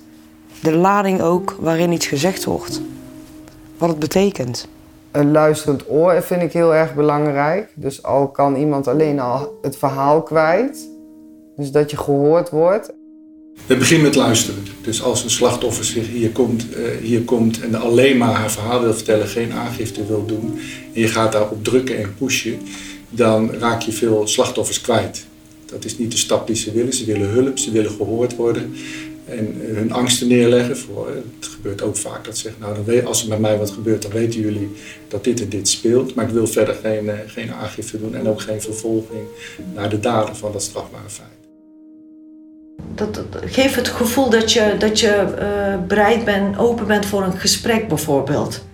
de 0.62 0.72
lading 0.72 1.20
ook 1.20 1.56
waarin 1.60 1.92
iets 1.92 2.06
gezegd 2.06 2.44
wordt. 2.44 2.80
Wat 3.78 3.88
het 3.88 3.98
betekent. 3.98 4.68
Een 5.10 5.30
luisterend 5.30 5.84
oor 5.88 6.22
vind 6.22 6.42
ik 6.42 6.52
heel 6.52 6.74
erg 6.74 6.94
belangrijk. 6.94 7.68
Dus 7.74 8.02
al 8.02 8.28
kan 8.28 8.56
iemand 8.56 8.88
alleen 8.88 9.20
al 9.20 9.58
het 9.62 9.76
verhaal 9.76 10.22
kwijt. 10.22 10.88
Dus 11.56 11.70
dat 11.70 11.90
je 11.90 11.96
gehoord 11.96 12.50
wordt. 12.50 12.92
Het 13.66 13.78
begint 13.78 14.02
met 14.02 14.14
luisteren. 14.14 14.62
Dus 14.82 15.02
als 15.02 15.24
een 15.24 15.30
slachtoffer 15.30 15.84
zich 15.84 16.08
hier 16.08 16.30
komt, 16.30 16.66
uh, 16.76 16.86
hier 17.02 17.22
komt 17.22 17.60
en 17.60 17.74
alleen 17.74 18.16
maar 18.16 18.32
haar 18.32 18.50
verhaal 18.50 18.80
wil 18.80 18.94
vertellen, 18.94 19.26
geen 19.26 19.52
aangifte 19.52 20.06
wil 20.06 20.26
doen, 20.26 20.58
en 20.94 21.00
je 21.00 21.08
gaat 21.08 21.32
daarop 21.32 21.64
drukken 21.64 21.98
en 21.98 22.14
pushen, 22.18 22.60
dan 23.10 23.52
raak 23.52 23.80
je 23.80 23.92
veel 23.92 24.26
slachtoffers 24.26 24.80
kwijt. 24.80 25.26
Dat 25.66 25.84
is 25.84 25.98
niet 25.98 26.10
de 26.10 26.16
stap 26.16 26.46
die 26.46 26.56
ze 26.56 26.72
willen. 26.72 26.92
Ze 26.92 27.04
willen 27.04 27.28
hulp, 27.28 27.58
ze 27.58 27.70
willen 27.70 27.90
gehoord 27.90 28.36
worden 28.36 28.74
en 29.24 29.60
hun 29.60 29.92
angsten 29.92 30.28
neerleggen. 30.28 30.76
Voor, 30.76 31.08
het 31.40 31.46
gebeurt 31.46 31.82
ook 31.82 31.96
vaak 31.96 32.24
dat 32.24 32.36
ze 32.36 32.42
zeggen, 32.42 32.60
nou, 32.60 32.74
dan 32.74 32.84
weet, 32.84 33.04
als 33.04 33.22
er 33.22 33.28
met 33.28 33.38
mij 33.38 33.58
wat 33.58 33.70
gebeurt, 33.70 34.02
dan 34.02 34.10
weten 34.10 34.40
jullie 34.40 34.70
dat 35.08 35.24
dit 35.24 35.40
en 35.40 35.48
dit 35.48 35.68
speelt. 35.68 36.14
Maar 36.14 36.24
ik 36.24 36.30
wil 36.30 36.46
verder 36.46 36.74
geen, 36.74 37.08
eh, 37.08 37.18
geen 37.26 37.52
aangifte 37.52 37.98
doen 37.98 38.14
en 38.14 38.28
ook 38.28 38.40
geen 38.40 38.60
vervolging 38.60 39.26
naar 39.74 39.88
de 39.88 40.00
daden 40.00 40.36
van 40.36 40.52
dat 40.52 40.62
strafbare 40.62 41.08
feit. 41.08 41.28
Dat, 42.94 43.14
dat 43.14 43.42
geeft 43.46 43.74
het 43.74 43.88
gevoel 43.88 44.30
dat 44.30 44.52
je, 44.52 44.74
dat 44.78 45.00
je 45.00 45.34
uh, 45.38 45.86
bereid 45.86 46.24
bent, 46.24 46.58
open 46.58 46.86
bent 46.86 47.06
voor 47.06 47.22
een 47.22 47.38
gesprek 47.38 47.88
bijvoorbeeld. 47.88 48.64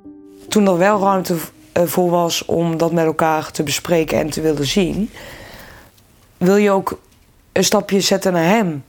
Toen 0.49 0.67
er 0.67 0.79
wel 0.79 1.01
ruimte 1.01 1.37
eh, 1.73 1.83
voor 1.87 2.11
was 2.11 2.45
om 2.45 2.77
dat 2.77 2.93
met 2.93 3.05
elkaar 3.05 3.51
te 3.51 3.63
bespreken 3.63 4.19
en 4.19 4.31
te 4.31 4.41
willen 4.41 4.67
zien, 4.67 5.11
wil 6.37 6.57
je 6.57 6.71
ook 6.71 7.01
een 7.53 7.65
stapje 7.65 8.01
zetten 8.01 8.33
naar 8.33 8.49
hem. 8.49 8.85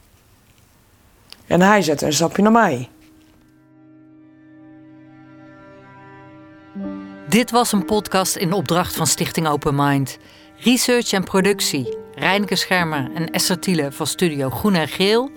En 1.51 1.61
hij 1.61 1.81
zet 1.81 2.01
een 2.01 2.13
stapje 2.13 2.41
naar 2.41 2.51
mij. 2.51 2.89
Dit 7.27 7.51
was 7.51 7.71
een 7.71 7.85
podcast 7.85 8.35
in 8.35 8.53
opdracht 8.53 8.95
van 8.95 9.07
Stichting 9.07 9.47
Open 9.47 9.75
Mind. 9.75 10.17
Research 10.57 11.11
en 11.11 11.23
productie, 11.23 11.97
Reineke 12.15 12.55
Schermer 12.55 13.11
en 13.13 13.31
Esther 13.31 13.59
Thiele 13.59 13.91
van 13.91 14.07
Studio 14.07 14.49
Groen 14.49 14.73
en 14.73 14.87
Geel. 14.87 15.31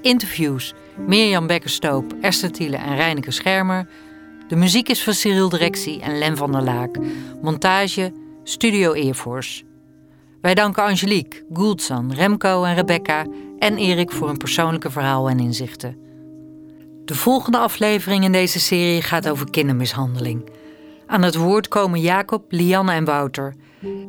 Interviews 0.00 0.74
Mirjam 1.06 1.46
Bekkerstoop, 1.46 2.14
Esther 2.20 2.52
Thiele 2.52 2.76
en 2.76 2.96
Reineke 2.96 3.30
Schermer. 3.30 3.88
De 4.48 4.56
muziek 4.56 4.88
is 4.88 5.02
van 5.02 5.14
Cyril 5.14 5.48
Directie 5.48 6.00
en 6.00 6.18
Len 6.18 6.36
van 6.36 6.52
der 6.52 6.62
Laak. 6.62 6.96
Montage 7.42 8.12
Studio 8.44 8.92
Airforce. 8.92 9.67
Wij 10.40 10.54
danken 10.54 10.84
Angelique, 10.84 11.44
Gouldsan, 11.52 12.12
Remco 12.12 12.64
en 12.64 12.74
Rebecca 12.74 13.26
en 13.58 13.76
Erik 13.76 14.12
voor 14.12 14.26
hun 14.26 14.36
persoonlijke 14.36 14.90
verhaal 14.90 15.28
en 15.28 15.40
inzichten. 15.40 15.96
De 17.04 17.14
volgende 17.14 17.58
aflevering 17.58 18.24
in 18.24 18.32
deze 18.32 18.60
serie 18.60 19.02
gaat 19.02 19.28
over 19.28 19.50
kindermishandeling. 19.50 20.50
Aan 21.06 21.22
het 21.22 21.34
woord 21.34 21.68
komen 21.68 22.00
Jacob, 22.00 22.44
Lianne 22.48 22.92
en 22.92 23.04
Wouter. 23.04 23.54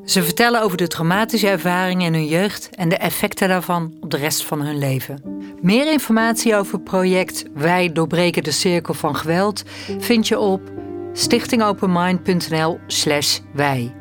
Ze 0.05 0.23
vertellen 0.23 0.61
over 0.61 0.77
de 0.77 0.87
traumatische 0.87 1.47
ervaringen 1.47 2.05
in 2.05 2.13
hun 2.13 2.27
jeugd 2.27 2.69
en 2.75 2.89
de 2.89 2.97
effecten 2.97 3.47
daarvan 3.47 3.93
op 4.01 4.11
de 4.11 4.17
rest 4.17 4.43
van 4.43 4.61
hun 4.61 4.77
leven. 4.77 5.21
Meer 5.61 5.91
informatie 5.91 6.55
over 6.55 6.73
het 6.73 6.83
project 6.83 7.45
Wij 7.53 7.91
doorbreken 7.91 8.43
de 8.43 8.51
cirkel 8.51 8.93
van 8.93 9.15
geweld 9.15 9.63
vind 9.99 10.27
je 10.27 10.39
op 10.39 10.61
stichtingopenmind.nl/wij. 11.13 13.98